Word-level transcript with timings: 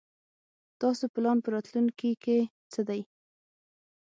تاسو 0.81 1.03
پلان 1.13 1.37
په 1.43 1.49
راتلوونکي 1.55 2.11
کې 2.23 2.37
څه 2.71 2.81
دی؟ 2.87 3.01